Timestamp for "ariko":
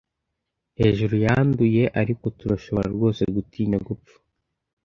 2.01-2.25